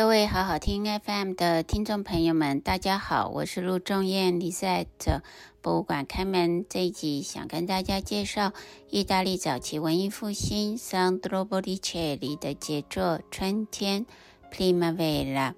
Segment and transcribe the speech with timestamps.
[0.00, 4.40] 各位好好听 FM 的听众朋友们，大家好，我是陆仲燕。
[4.40, 5.20] 李赛特
[5.60, 8.54] 博物馆开门这一集，想跟大家介绍
[8.88, 14.06] 意大利早期文艺复兴 Sandro Botticelli 的杰作《春天》
[14.50, 15.52] （Primavera）。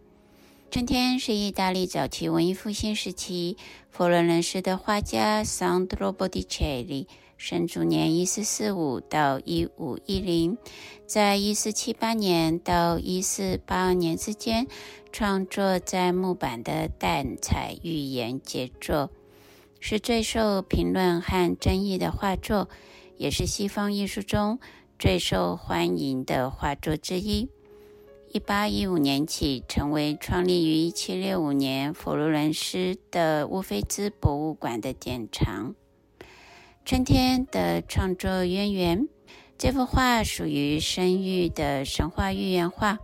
[0.73, 3.56] 春天是意大利早期文艺复兴时期
[3.93, 7.06] 佛罗伦斯的画家 Sandro Botticelli。
[7.42, 10.56] 生卒年一四四五到一五一零，
[11.09, 14.68] 在一四七八年到一四八二年之间，
[15.10, 19.10] 创作在木板的淡彩寓言杰作，
[19.80, 22.68] 是最受评论和争议的画作，
[23.16, 24.60] 也是西方艺术中
[24.96, 27.48] 最受欢迎的画作之一。
[28.30, 35.74] 一八一五年起，成为创立于一七六五年佛罗伦斯的乌菲兹博物馆的典藏。
[36.85, 39.09] 春天的创作渊源，
[39.57, 42.99] 这幅画属于生育的神话寓言画，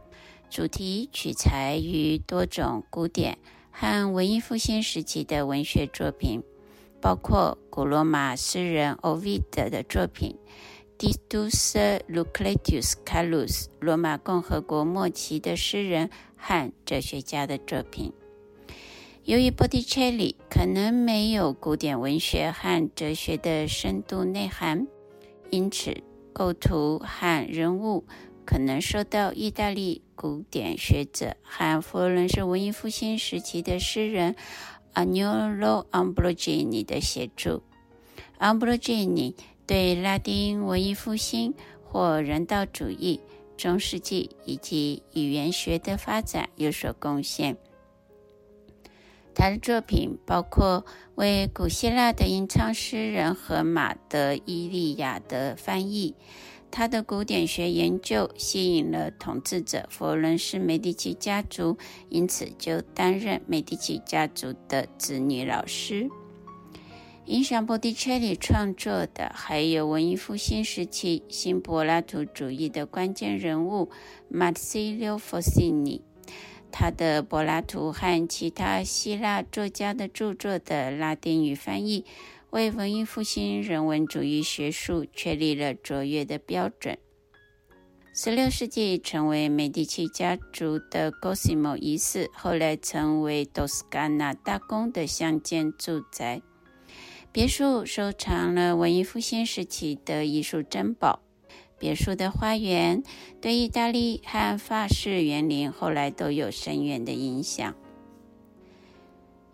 [0.51, 3.39] 主题取材于多种古典
[3.71, 6.43] 和文艺复兴时期的文学作品，
[7.01, 10.37] 包括古罗马诗人 Ovid 的作品
[11.31, 18.12] 《Titus Lucretius Carus》，罗马共和国末期的诗人和哲学家的作品。
[19.29, 24.87] 由于波提切利可能没有古典文学和哲学的深度内涵，
[25.51, 28.06] 因此构图和人物
[28.47, 34.34] 可能受到意大利古典学者和佛罗伦斯文艺复兴时期的诗人
[34.95, 37.62] Agnolo Ambrogini 的协助。
[38.39, 39.34] Ambrogini
[39.67, 41.53] 对拉丁文艺复兴
[41.84, 43.21] 或人道主义、
[43.59, 47.59] 中世纪以及语言学的发展有所贡献。
[49.38, 50.84] 他的作品包括
[51.15, 56.16] 为古希腊的吟唱诗人荷马的《伊利亚》的翻译。
[56.72, 61.78] 他的古典学研究吸引了统治者佛伦斯美第奇家族，
[62.09, 66.10] 因此就担任美第奇家族的子女老师。
[67.26, 73.88] 影响波提切利创作的还有文艺复兴时期新柏拉图主义的关键人物
[74.28, 76.03] 马西奥·佛西尼。
[76.71, 82.05] 他的柏拉图和其他希腊作家的著作的拉丁语翻译，
[82.51, 86.99] 为文艺复兴人文主义学术确立了卓越的标准。
[88.15, 96.43] 十六世纪成为美第奇家族的 Cosimo 一世，后来成为多斯卡纳大公的乡间住宅
[97.31, 101.23] 别墅，收藏了文艺复兴时期的艺术珍宝。
[101.78, 103.03] 别墅的花园
[103.41, 107.75] 对意大利和法式园林后来都有深远的影响。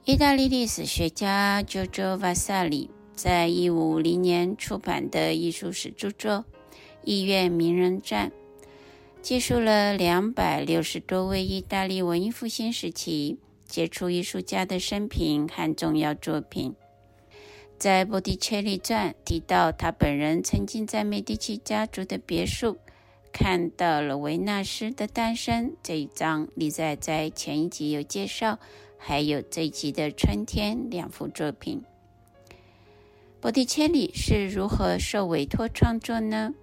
[0.04, 6.32] 意大利历史学家 Giorgio Vasari 在一五五零年出版的艺术史著作
[7.02, 8.30] 《艺苑名人传》，
[9.22, 16.74] 记述了两百六十多位意大利文艺复兴时期杰出艺术家的生平和重要作品。
[17.84, 22.78] 在波提切利传提到，他本人曾经在美第奇家族的别墅
[23.30, 25.76] 看到了维纳斯的诞生。
[25.82, 28.58] 这一章李在在前一集有介绍，
[28.96, 31.82] 还有这一集的春天两幅作品。
[33.42, 36.54] 波提切利是如何受委托创作呢？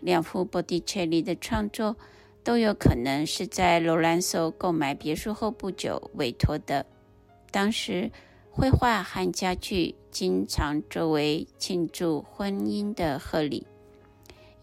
[0.00, 1.98] 两幅波提切利的创作
[2.42, 6.86] 都有可能是在罗兰索购买别墅后不久委托的。
[7.50, 8.10] 当时。
[8.52, 13.66] 绘画和家具经常作为庆祝婚姻的贺礼，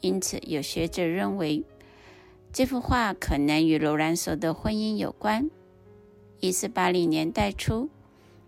[0.01, 1.63] 因此有学者认为
[2.51, 5.49] 这幅画可能与罗兰索的婚姻有关。
[6.41, 7.89] 一四八零年代初，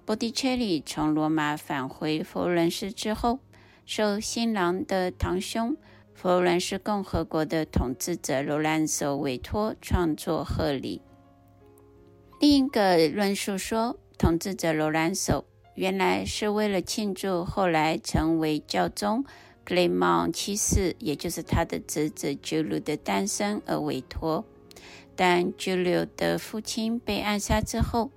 [0.06, 3.40] 波提切利从罗马返回佛罗伦斯之后，
[3.86, 5.76] 受新郎的堂兄
[6.14, 11.02] 佛罗伦斯共和国的统治者罗兰索委托创作贺礼。
[12.42, 15.46] 另一个论述说，统治者罗兰手
[15.76, 19.24] 原来是为了庆祝后来成为教宗
[19.64, 24.44] 克雷芒七世，也就是他的侄子居鲁的诞生而委托。
[25.16, 28.12] 但居鲁的父亲被暗杀之后，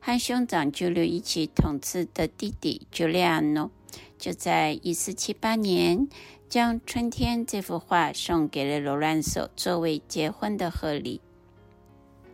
[0.00, 3.70] 和兄长居鲁一起统治的弟弟居利亚诺，
[4.18, 6.08] 就在一四七八年
[6.48, 11.20] 将《春天》这幅画送给了罗兰手作为结婚的贺礼。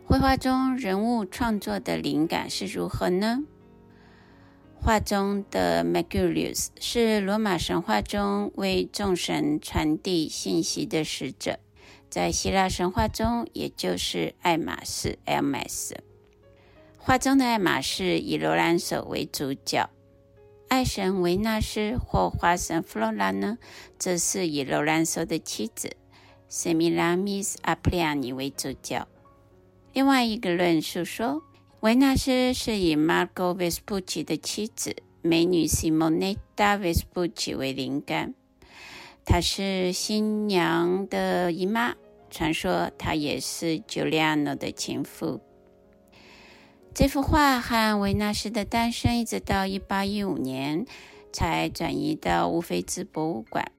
[0.05, 3.43] 绘画中人物创作的灵感是如何呢？
[4.75, 11.57] 画中的 Mercurius 是罗马神话中为众神传递信息的使者，
[12.09, 15.93] 在希腊神话中，也就是爱马仕 （Hermes）。
[16.97, 19.89] 画中的爱马仕以罗兰索为主角，
[20.67, 23.57] 爱神维纳斯或花神芙罗拉呢，
[23.97, 25.95] 则是以罗兰索的妻子
[26.51, 29.07] Semiramis Apriani 为主角。
[29.93, 31.43] 另外一个论述说，
[31.81, 38.33] 维纳斯是以 Marco Vespucci 的妻子美女 Simonetta Vespucci 为灵感，
[39.23, 41.93] 她是新娘的姨妈，
[42.31, 45.41] 传说她也是 Giuliano 的情妇。
[46.95, 50.87] 这幅画和维纳斯的诞生一直到一八一五年
[51.31, 53.71] 才转移到乌菲兹博物馆。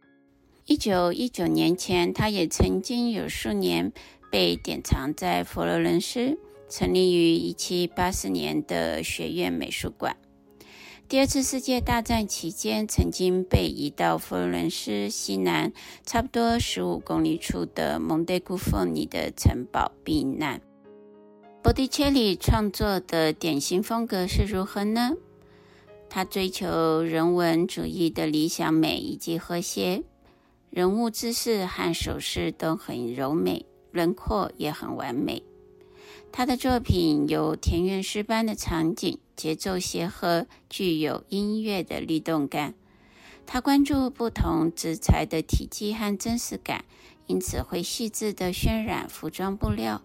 [0.67, 3.93] 一九一九年前，她也曾经有数年
[4.35, 6.37] 被典藏在佛罗伦斯。
[6.69, 10.17] 成立于一七八四年的学院美术馆。
[11.09, 15.73] 第二次世界大战期间，曾经被移到佛罗伦斯西南
[16.05, 20.61] 差不多十五公里处的蒙德古佛尼的城堡避难。
[21.63, 25.13] 波提切利创作的典型风格是如何呢？
[26.11, 30.03] 他追求人文主义的理想美以及和谐，
[30.71, 33.65] 人物姿势和手势都很柔美，
[33.95, 35.43] 轮廓也很完美。
[36.33, 42.75] 他的作品有田园诗般的场景，节奏协和，具有音乐的律动感。
[43.47, 46.85] 他关注不同纸材的体积和真实感，
[47.27, 50.03] 因此会细致地渲染服装布料。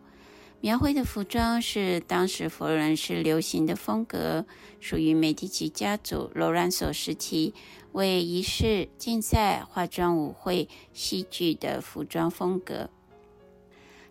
[0.62, 4.45] 描绘的服装是当时佛罗伦斯流行的风格，
[4.80, 7.53] 属于美第奇家族罗兰索时期
[7.94, 12.89] 为仪式、竞赛、化妆舞会、戏剧的服装风格。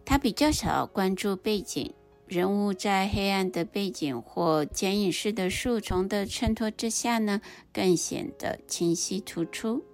[0.08, 1.93] 他比较少关注背景。
[2.26, 7.43] 人物在黑暗的背景或剪影式的树丛的衬托之下呢，
[7.75, 9.84] 更显得清晰突出。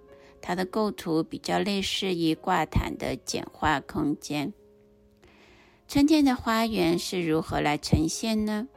[0.41, 4.53] 它的构图比较类似于挂毯的简化空间。
[5.85, 8.69] 春天的花园是如何来呈现呢？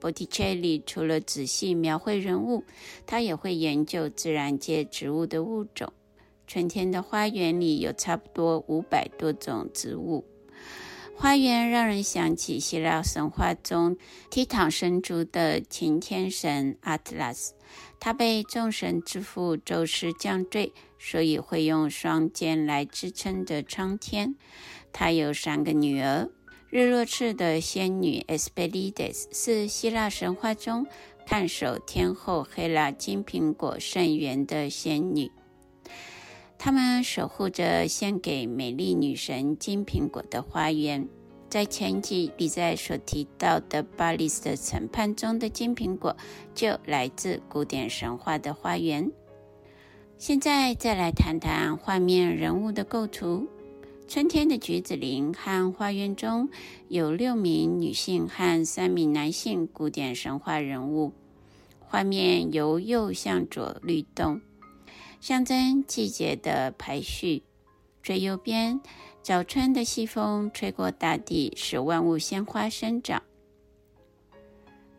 [0.00, 2.64] 波提切利除了仔细描绘人物，
[3.04, 5.92] 他也会研究自然界植物的物种。
[6.46, 10.24] 春天的花园里有差不多五百多种植物。
[11.18, 13.96] 花园让人想起希腊神话中
[14.30, 17.54] 倜傥神族的擎天神阿特拉斯，
[17.98, 24.36] 他被众神之父宙斯降罪，所以会用双肩来支撑着苍天。
[24.92, 26.28] 他有三个女儿，
[26.68, 30.86] 日落赤的仙女 Hesperides 是希腊神话中
[31.26, 35.30] 看守天后赫拉金苹果圣园的仙女。
[36.58, 41.08] 他们守护着献给美丽女神金苹果的花园。
[41.48, 46.16] 在前集里在所提到的巴利斯的审判中的金苹果，
[46.54, 49.10] 就来自古典神话的花园。
[50.18, 53.46] 现在再来谈谈画面人物的构图。
[54.08, 56.48] 春天的橘子林和花园中
[56.88, 61.12] 有六名女性和三名男性古典神话人物。
[61.80, 64.40] 画面由右向左律动。
[65.20, 67.42] 象征季节的排序。
[68.02, 68.80] 最右边，
[69.22, 73.22] 早春的西风吹过大地，使万物鲜花生长。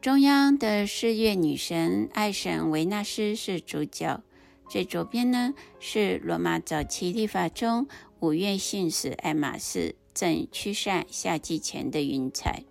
[0.02, 4.21] 中央的四月女神爱神维纳斯是主角。
[4.69, 7.88] 最左边呢，是罗马早期历法中
[8.19, 12.64] 五月信使爱马仕正驱散夏季前的云彩。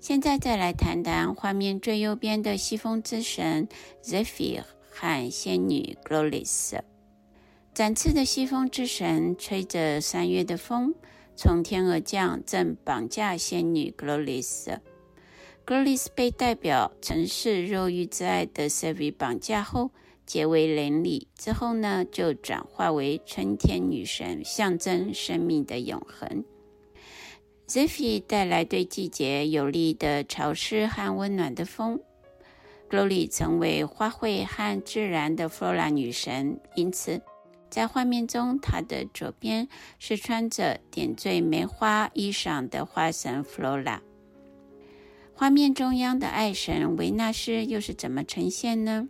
[0.00, 3.68] 现在再来谈谈画面最右边的西风之神
[4.02, 4.64] Zephyr。
[4.98, 6.80] 和仙女 Gloris，
[7.74, 10.94] 展翅的西风之神吹着三月的风，
[11.36, 14.78] 从天而降，正绑架仙女 Gloris。
[15.66, 19.90] Gloris 被代表曾是肉欲之爱的 Zephy 绑架后，
[20.24, 26.42] 结为连理，之后呢，就转化为春天女神，象征生命的永恒。
[27.68, 32.00] Zephy 带来对季节有利的潮湿和温暖的风。
[32.88, 37.20] 格洛丽成为花卉和自然的弗洛拉女神，因此
[37.68, 44.00] 在画面中，她的左边是穿着点缀梅花衣裳的花神弗洛拉。
[45.34, 49.08] 画面中央的爱神维纳斯又是怎么呈现呢？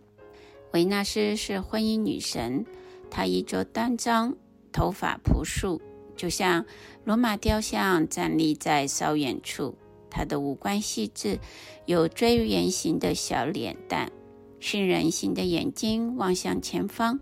[0.73, 2.65] 维纳斯是婚姻女神，
[3.09, 4.35] 她衣着端庄，
[4.71, 5.81] 头发朴素，
[6.15, 6.65] 就像
[7.05, 9.77] 罗马雕像站立在稍远处。
[10.17, 11.37] 她的五官细致，
[11.85, 14.11] 有锥圆形的小脸蛋，
[14.59, 17.19] 杏仁形的眼睛望向前方。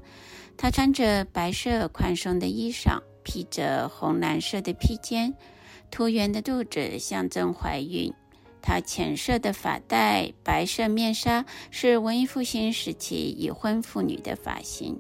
[0.56, 5.36] 她穿着白色宽松的衣裳，披着红蓝色的披肩，
[5.92, 8.14] 椭圆的肚子象征怀孕。
[8.62, 14.98] 她浅色的发带、白色面纱是文艺复兴时期已婚妇女的发型。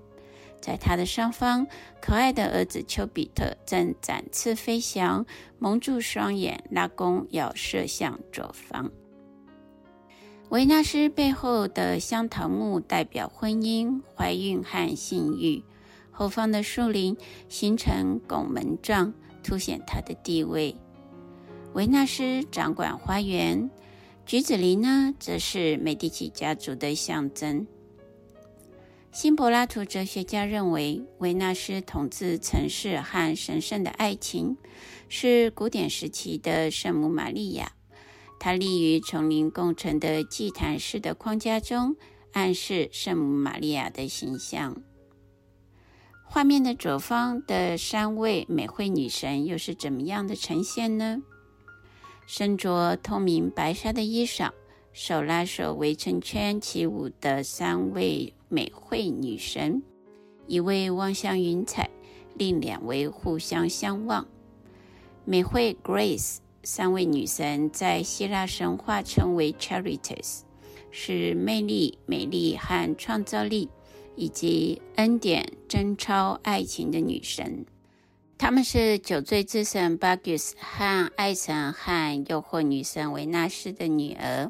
[0.61, 1.67] 在她的上方，
[2.01, 5.25] 可爱的儿子丘比特正展翅飞翔，
[5.59, 8.91] 蒙住双眼，拉弓要射向左方。
[10.49, 15.63] 维纳斯背后的香桃木代表婚姻、怀孕和性欲，
[16.11, 17.17] 后方的树林
[17.49, 19.11] 形成拱门状，
[19.43, 20.75] 凸显她的地位。
[21.73, 23.69] 维纳斯掌管花园，
[24.25, 27.67] 橘子林呢，则是美第奇家族的象征。
[29.15, 34.57] 新柏拉图哲学家认为，维纳斯统治城市和神圣的爱情，
[35.07, 37.71] 是古典时期的圣母玛利亚。
[38.41, 41.95] 它立于丛林共成的祭坛式的框架中，
[42.33, 44.83] 暗示圣母玛利亚的形象。
[46.25, 51.23] 画面的左方的三位美惠女神又是怎么样的呈现呢？
[52.27, 54.51] 身着透明白纱的衣裳，
[54.97, 59.83] 手拉手围成圈起舞的三位美惠女神，
[60.47, 61.89] 一位望向云彩，
[62.35, 64.25] 另两位互相相望。
[65.25, 70.43] 美惠 Grace，三位女神在希腊神话称为 Charites，
[70.91, 73.67] 是魅力、美丽和创造力，
[74.15, 77.65] 以及恩典、贞操、爱情的女神。
[78.37, 84.49] 她们是酒醉之神巴古斯和爱神和诱惑女神维纳斯的女儿。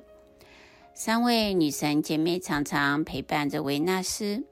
[0.97, 4.45] 三位女神姐妹常常陪伴着维纳斯。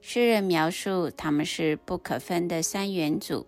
[0.00, 3.46] 诗人描述她们是不可分的三元组。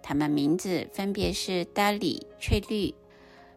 [0.00, 2.94] 她们名字分别是达里翠绿、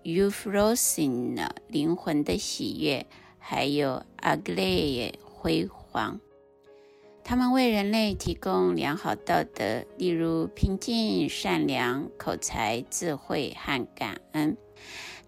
[0.04, 3.06] Euphrosyne 灵魂的喜悦，
[3.38, 6.20] 还有 Aglaé 辉煌。
[7.24, 14.58] 他们为人类提供良好道德，例如平静、善良、口才、智慧和感恩。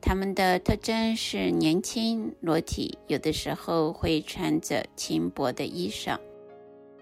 [0.08, 6.20] 他们的特征是年轻、裸体，有的时候会穿着轻薄的衣裳。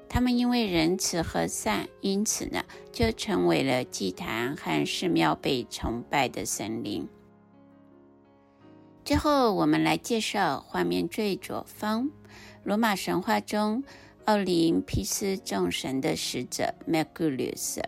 [0.08, 7.06] 他们因为仁慈和善，因此呢，就成为了祭坛和寺庙被崇拜的神灵。
[9.04, 12.10] 最后，我们来介绍画面最左方，
[12.64, 13.84] 罗马神话中。
[14.24, 17.84] 奥林匹斯众神的使者 m e g u l u s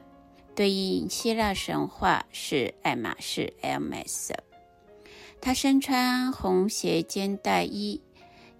[0.54, 4.32] 对应希腊神话是爱马仕 Hermes。
[5.46, 8.02] 他身穿红斜肩带衣，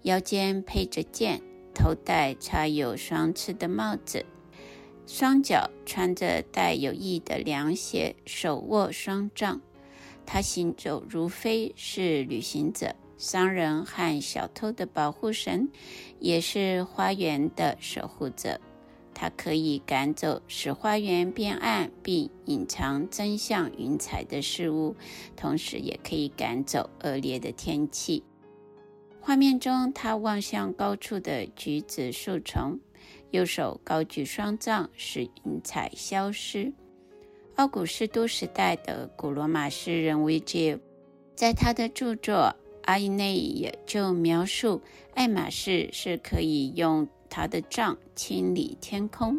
[0.02, 1.42] 腰间配着剑，
[1.74, 4.24] 头戴插有双翅的帽子，
[5.04, 9.60] 双脚穿着带有翼的凉鞋，手握双杖。
[10.24, 12.94] 他行走如飞，是旅行者。
[13.18, 15.68] 商人和小偷的保护神，
[16.20, 18.60] 也是花园的守护者。
[19.18, 24.94] 它可以赶走使花园变暗并隐藏真相云彩的事物，
[25.34, 28.22] 同时也可以赶走恶劣的天气。
[29.18, 32.78] 画面中，他望向高处的橘子树丛，
[33.30, 36.70] 右手高举双杖，使云彩消失。
[37.54, 40.76] 奥古斯都时代的古罗马诗人维吉，
[41.34, 42.54] 在他的著作。
[42.82, 44.80] 阿伊内也就描述
[45.14, 49.38] 爱马仕是可以用他的杖清理天空。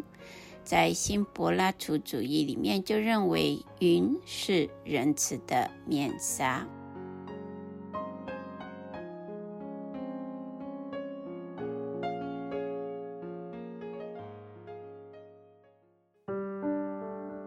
[0.62, 6.64] 在新柏拉图主义里面，就认为云是仁慈的面纱。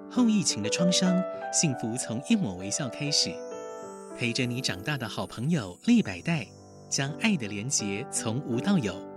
[0.10, 3.34] 后疫情的创伤，幸福从一抹微笑开始。
[4.17, 6.46] 陪着你长大的好朋友利百代，
[6.89, 9.11] 将爱的连结从无到有。